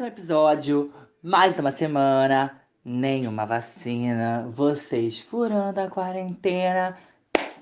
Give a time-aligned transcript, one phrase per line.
[0.00, 0.90] mais um episódio,
[1.22, 6.96] mais uma semana, nenhuma vacina, vocês furando a quarentena.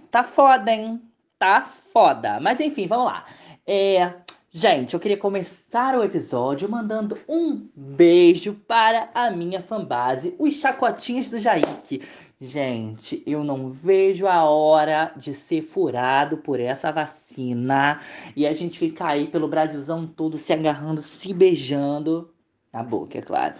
[0.09, 1.03] Tá foda, hein?
[1.37, 2.39] Tá foda.
[2.39, 3.27] Mas enfim, vamos lá.
[3.67, 4.13] É,
[4.53, 11.29] gente, eu queria começar o episódio mandando um beijo para a minha fanbase, os chacotinhos
[11.29, 12.07] do Jaik.
[12.41, 18.01] Gente, eu não vejo a hora de ser furado por essa vacina
[18.37, 22.33] e a gente ficar aí pelo Brasilzão todo se agarrando, se beijando
[22.73, 23.55] na boca, é claro.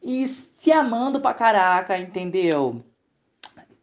[0.00, 2.84] E se amando pra caraca, entendeu?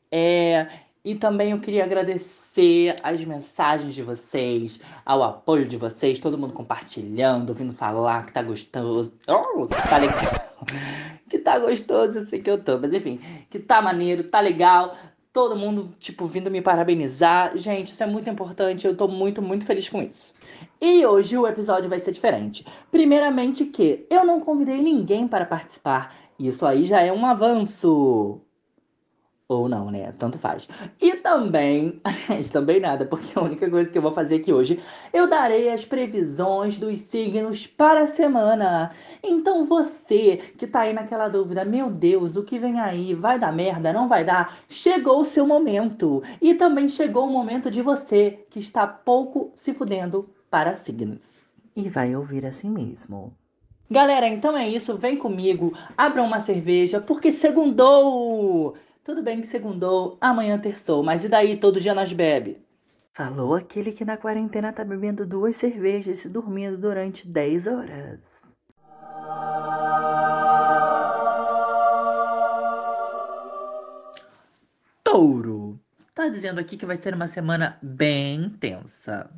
[0.09, 0.67] É,
[1.03, 6.53] e também eu queria agradecer as mensagens de vocês, ao apoio de vocês, todo mundo
[6.53, 9.11] compartilhando, vindo falar que tá gostoso.
[9.27, 10.51] Oh, tá legal.
[11.51, 13.19] Tá gostoso, eu sei que eu tô, mas enfim,
[13.49, 14.95] que tá maneiro, tá legal.
[15.33, 17.57] Todo mundo, tipo, vindo me parabenizar.
[17.57, 18.85] Gente, isso é muito importante.
[18.85, 20.33] Eu tô muito, muito feliz com isso.
[20.81, 22.65] E hoje o episódio vai ser diferente.
[22.91, 26.13] Primeiramente que eu não convidei ninguém para participar.
[26.37, 28.41] Isso aí já é um avanço.
[29.51, 30.13] Ou não, né?
[30.17, 30.65] Tanto faz.
[31.01, 32.01] E também,
[32.53, 34.79] também nada, porque a única coisa que eu vou fazer aqui hoje,
[35.11, 38.93] eu darei as previsões dos signos para a semana.
[39.21, 43.13] Então você que tá aí naquela dúvida, meu Deus, o que vem aí?
[43.13, 43.91] Vai dar merda?
[43.91, 44.57] Não vai dar?
[44.69, 46.23] Chegou o seu momento.
[46.41, 51.43] E também chegou o momento de você que está pouco se fudendo para signos.
[51.75, 53.33] E vai ouvir assim mesmo.
[53.89, 54.97] Galera, então é isso.
[54.97, 58.77] Vem comigo, abra uma cerveja, porque segundou!
[59.03, 62.63] Tudo bem que segundou, amanhã terçou, mas e daí todo dia nós bebe?
[63.11, 68.59] Falou aquele que na quarentena tá bebendo duas cervejas e dormindo durante 10 horas.
[75.03, 75.79] Touro.
[76.13, 79.31] Tá dizendo aqui que vai ser uma semana bem intensa.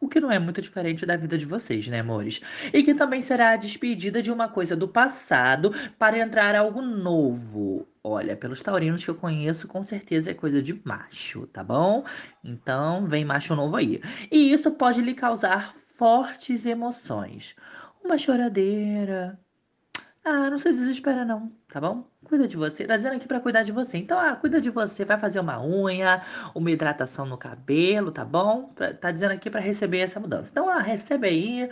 [0.00, 2.40] O que não é muito diferente da vida de vocês, né, amores?
[2.72, 7.88] E que também será a despedida de uma coisa do passado para entrar algo novo.
[8.02, 12.04] Olha, pelos taurinos que eu conheço, com certeza é coisa de macho, tá bom?
[12.44, 14.00] Então, vem macho novo aí.
[14.30, 17.56] E isso pode lhe causar fortes emoções.
[18.04, 19.38] Uma choradeira,
[20.24, 22.08] ah, não se desespera não, tá bom?
[22.24, 22.86] Cuida de você.
[22.86, 23.98] Tá dizendo aqui pra cuidar de você.
[23.98, 25.04] Então, ah, cuida de você.
[25.04, 26.22] Vai fazer uma unha,
[26.54, 28.72] uma hidratação no cabelo, tá bom?
[29.00, 30.50] Tá dizendo aqui para receber essa mudança.
[30.50, 31.70] Então, ah, recebe aí.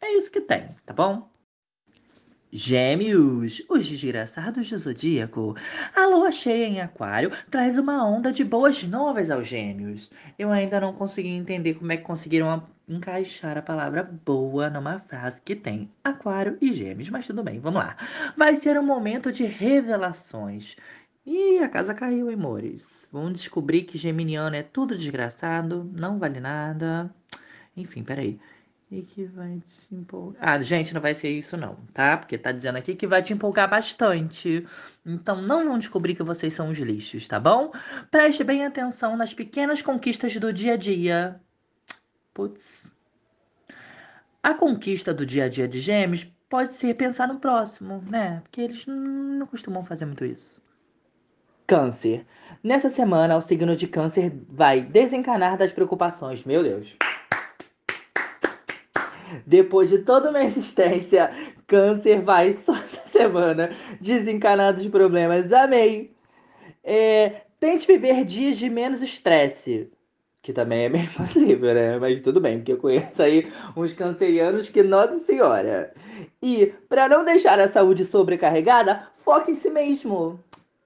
[0.00, 1.28] É isso que tem, tá bom?
[2.50, 5.54] Gêmeos, os desgraçados do zodíaco.
[5.94, 10.10] A lua cheia em Aquário traz uma onda de boas novas aos gêmeos.
[10.38, 15.42] Eu ainda não consegui entender como é que conseguiram encaixar a palavra boa numa frase
[15.42, 17.96] que tem Aquário e Gêmeos, mas tudo bem, vamos lá.
[18.34, 20.74] Vai ser um momento de revelações.
[21.26, 23.06] E a casa caiu, amores.
[23.12, 27.14] Vão descobrir que Geminiano é tudo desgraçado, não vale nada.
[27.76, 28.40] Enfim, peraí.
[28.90, 30.40] E que vai te empolgar.
[30.42, 32.16] Ah, gente, não vai ser isso não, tá?
[32.16, 34.66] Porque tá dizendo aqui que vai te empolgar bastante.
[35.04, 37.70] Então não vão descobrir que vocês são os lixos, tá bom?
[38.10, 41.38] Preste bem atenção nas pequenas conquistas do dia a dia.
[42.32, 42.82] Putz.
[44.42, 48.40] A conquista do dia a dia de gêmeos pode ser pensar no próximo, né?
[48.42, 50.62] Porque eles não costumam fazer muito isso.
[51.66, 52.24] Câncer.
[52.64, 56.42] Nessa semana, o signo de câncer vai desencanar das preocupações.
[56.44, 56.96] Meu Deus.
[59.46, 61.30] Depois de toda uma existência,
[61.66, 65.52] câncer vai só essa semana desencanar dos problemas.
[65.52, 66.12] Amei!
[66.82, 69.90] É, tente viver dias de menos estresse.
[70.40, 71.98] Que também é bem possível, né?
[71.98, 75.92] Mas tudo bem, porque eu conheço aí uns cancerianos que, nossa senhora.
[76.42, 80.42] E, para não deixar a saúde sobrecarregada, foque em si mesmo.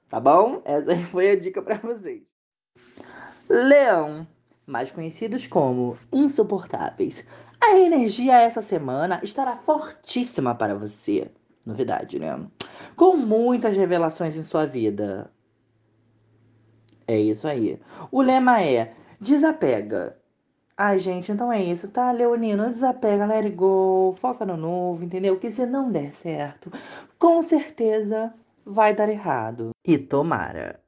[0.09, 0.61] Tá bom?
[0.65, 2.23] Essa foi a dica para vocês.
[3.49, 4.27] Leão,
[4.67, 7.25] mais conhecidos como insuportáveis.
[7.61, 11.31] A energia essa semana estará fortíssima para você.
[11.65, 12.39] Novidade, né?
[12.97, 15.31] Com muitas revelações em sua vida.
[17.07, 17.81] É isso aí.
[18.11, 20.19] O lema é: desapega.
[20.77, 22.71] Ai, gente, então é isso, tá, Leonino?
[22.73, 25.39] Desapega, let it go, foca no novo, entendeu?
[25.39, 26.73] Que se não der certo,
[27.19, 28.35] com certeza
[28.65, 29.71] vai dar errado.
[29.85, 30.81] E tomara.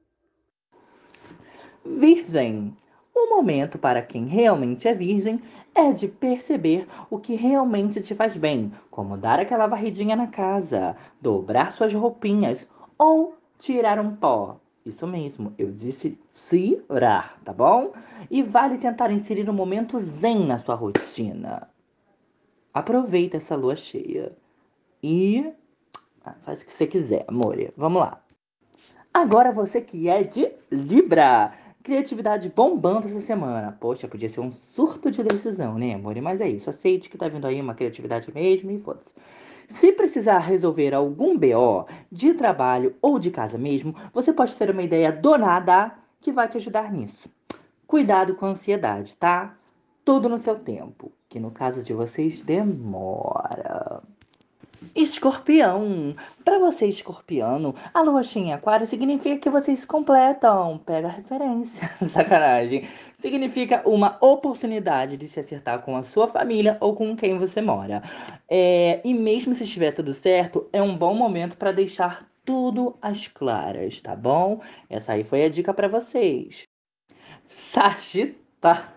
[1.84, 2.76] Virgem.
[3.24, 5.40] O momento para quem realmente é virgem
[5.74, 10.94] é de perceber o que realmente te faz bem, como dar aquela varridinha na casa,
[11.22, 12.68] dobrar suas roupinhas
[12.98, 14.60] ou tirar um pó.
[14.84, 17.92] Isso mesmo, eu disse tirar, tá bom?
[18.30, 21.66] E vale tentar inserir um momento zen na sua rotina.
[22.74, 24.36] Aproveita essa lua cheia
[25.02, 25.50] e
[26.22, 27.56] ah, faz o que você quiser, amor.
[27.74, 28.20] Vamos lá.
[29.14, 31.63] Agora você que é de Libra.
[31.84, 33.76] Criatividade bombando essa semana.
[33.78, 36.18] Poxa, podia ser um surto de decisão, né, amor?
[36.22, 36.70] Mas é isso.
[36.70, 39.14] Aceite que tá vindo aí uma criatividade mesmo e foda-se.
[39.68, 44.82] Se precisar resolver algum BO de trabalho ou de casa mesmo, você pode ter uma
[44.82, 45.92] ideia do nada
[46.22, 47.28] que vai te ajudar nisso.
[47.86, 49.54] Cuidado com a ansiedade, tá?
[50.02, 54.02] Tudo no seu tempo, que no caso de vocês demora.
[54.94, 56.14] Escorpião.
[56.44, 60.78] Para você, escorpiano, a lua cheia em aquário significa que vocês completam.
[60.78, 61.90] Pega a referência.
[62.08, 62.86] Sacanagem.
[63.18, 68.02] Significa uma oportunidade de se acertar com a sua família ou com quem você mora.
[68.48, 73.26] É, e mesmo se estiver tudo certo, é um bom momento para deixar tudo às
[73.26, 74.60] claras, tá bom?
[74.90, 76.64] Essa aí foi a dica para vocês.
[77.48, 78.93] Sagitário.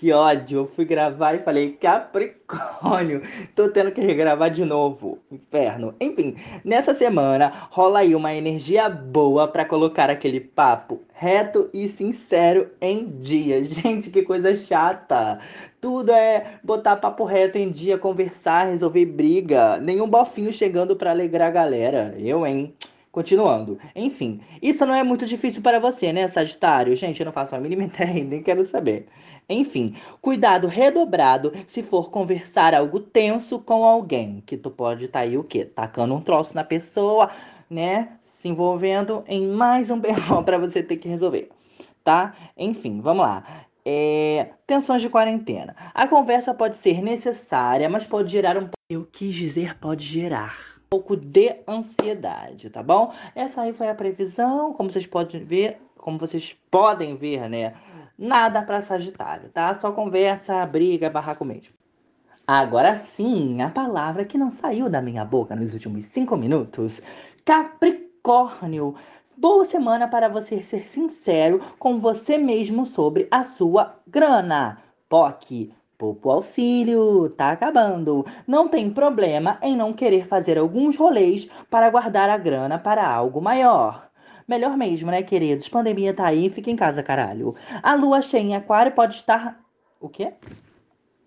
[0.00, 0.60] Que ódio.
[0.60, 3.20] Eu fui gravar e falei Capricórnio.
[3.54, 5.18] Tô tendo que regravar de novo.
[5.30, 5.94] Inferno.
[6.00, 12.70] Enfim, nessa semana rola aí uma energia boa para colocar aquele papo reto e sincero
[12.80, 13.62] em dia.
[13.68, 15.38] Gente, que coisa chata.
[15.78, 19.76] Tudo é botar papo reto em dia, conversar, resolver briga.
[19.76, 22.14] Nenhum bofinho chegando para alegrar a galera.
[22.18, 22.74] Eu, hein?
[23.12, 23.76] Continuando.
[23.94, 26.94] Enfim, isso não é muito difícil para você, né, Sagitário?
[26.94, 29.08] Gente, eu não faço a mínima ideia, nem quero saber.
[29.48, 34.42] Enfim, cuidado redobrado se for conversar algo tenso com alguém.
[34.46, 35.64] Que tu pode estar tá aí o quê?
[35.64, 37.30] Tacando um troço na pessoa,
[37.68, 38.16] né?
[38.22, 40.08] Se envolvendo em mais um BO
[40.44, 41.50] para você ter que resolver.
[42.04, 42.34] Tá?
[42.56, 43.44] Enfim, vamos lá.
[43.84, 44.50] É...
[44.66, 45.74] Tensões de quarentena.
[45.94, 48.68] A conversa pode ser necessária, mas pode gerar um.
[48.88, 53.12] Eu quis dizer, pode gerar um pouco de ansiedade, tá bom?
[53.34, 57.74] Essa aí foi a previsão, como vocês podem ver, como vocês podem ver, né?
[58.18, 59.74] Nada para Sagitário, tá?
[59.74, 61.72] Só conversa, briga, barraco mesmo.
[62.46, 67.00] Agora sim, a palavra que não saiu da minha boca nos últimos cinco minutos:
[67.44, 68.96] Capricórnio.
[69.40, 74.82] Boa semana para você ser sincero com você mesmo sobre a sua grana.
[75.08, 78.26] POC, Popo Auxílio, tá acabando.
[78.46, 83.40] Não tem problema em não querer fazer alguns rolês para guardar a grana para algo
[83.40, 84.10] maior.
[84.46, 85.70] Melhor mesmo, né, queridos?
[85.70, 87.54] Pandemia tá aí, fica em casa, caralho.
[87.82, 89.58] A lua cheia em aquário pode estar.
[89.98, 90.34] O quê?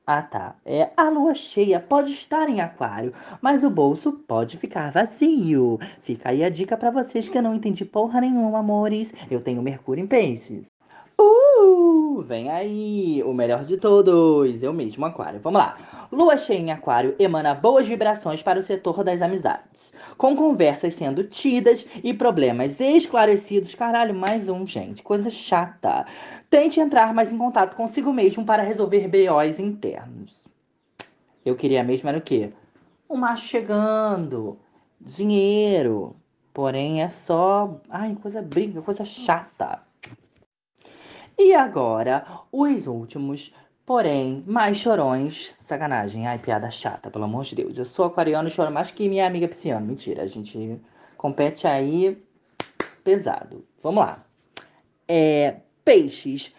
[0.05, 0.55] Ah, tá.
[0.65, 5.77] É, a lua cheia pode estar em aquário, mas o bolso pode ficar vazio.
[6.01, 9.13] Fica aí a dica para vocês que eu não entendi porra nenhuma, amores.
[9.29, 10.72] Eu tenho Mercúrio em peixes.
[11.63, 15.39] Uh, vem aí, o melhor de todos, eu mesmo, Aquário.
[15.39, 15.77] Vamos lá.
[16.11, 21.23] Lua cheia em Aquário emana boas vibrações para o setor das amizades, com conversas sendo
[21.23, 23.73] tidas e problemas esclarecidos.
[23.75, 26.05] Caralho, mais um, gente, coisa chata.
[26.49, 30.43] Tente entrar mais em contato consigo mesmo para resolver BOs internos.
[31.45, 32.51] Eu queria mesmo era o quê?
[33.09, 34.59] Um macho chegando,
[34.99, 36.15] dinheiro.
[36.53, 37.79] Porém, é só.
[37.89, 39.81] Ai, coisa briga, coisa chata.
[41.37, 43.53] E agora, os últimos,
[43.85, 45.55] porém, mais chorões.
[45.61, 47.77] Sacanagem, ai, piada chata, pelo amor de Deus.
[47.77, 49.85] Eu sou aquariano e choro mais que minha amiga pisciana.
[49.85, 50.79] Mentira, a gente
[51.17, 52.21] compete aí
[53.03, 53.65] pesado.
[53.81, 54.23] Vamos lá.
[55.07, 56.53] É, peixes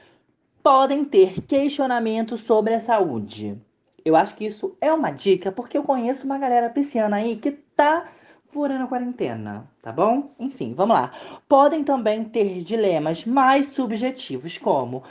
[0.62, 3.56] podem ter questionamentos sobre a saúde.
[4.04, 7.52] Eu acho que isso é uma dica, porque eu conheço uma galera pisciana aí que
[7.52, 8.06] tá
[8.54, 10.30] furando a quarentena, tá bom?
[10.38, 11.10] Enfim, vamos lá.
[11.48, 15.02] Podem também ter dilemas mais subjetivos, como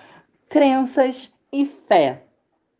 [0.48, 2.24] crenças e fé,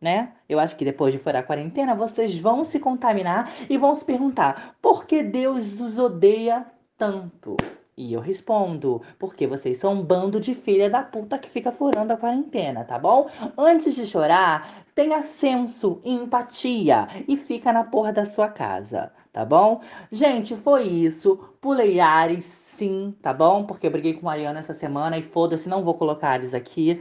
[0.00, 0.32] né?
[0.48, 4.06] Eu acho que depois de furar a quarentena, vocês vão se contaminar e vão se
[4.06, 6.64] perguntar por que Deus os odeia
[6.96, 7.58] tanto.
[7.96, 12.12] E eu respondo, porque vocês são um bando de filha da puta que fica furando
[12.12, 13.30] a quarentena, tá bom?
[13.56, 19.44] Antes de chorar, tenha senso e empatia e fica na porra da sua casa, tá
[19.44, 19.80] bom?
[20.10, 21.36] Gente, foi isso.
[21.60, 23.64] Pulei Ares, sim, tá bom?
[23.64, 27.00] Porque eu briguei com o Mariana essa semana e foda-se, não vou colocar Ares aqui.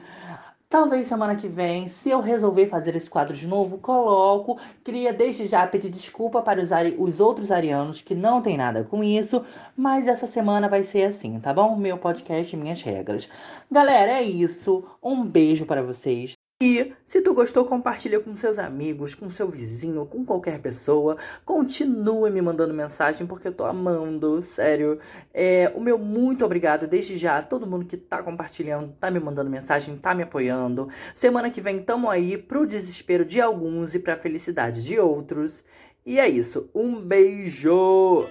[0.73, 4.59] Talvez semana que vem, se eu resolver fazer esse quadro de novo, coloco.
[4.83, 9.03] Queria desde já pedir desculpa para os, os outros arianos que não tem nada com
[9.03, 9.45] isso,
[9.77, 11.77] mas essa semana vai ser assim, tá bom?
[11.77, 13.29] Meu podcast, minhas regras.
[13.69, 14.83] Galera, é isso.
[14.99, 16.33] Um beijo para vocês.
[16.65, 21.17] E se tu gostou, compartilha com seus amigos, com seu vizinho, com qualquer pessoa.
[21.43, 24.97] Continue me mandando mensagem porque eu tô amando, sério.
[25.33, 29.19] É, o meu muito obrigado desde já a todo mundo que tá compartilhando, tá me
[29.19, 30.87] mandando mensagem, tá me apoiando.
[31.13, 35.65] Semana que vem tamo aí pro desespero de alguns e pra felicidade de outros.
[36.05, 36.69] E é isso.
[36.73, 38.25] Um beijo!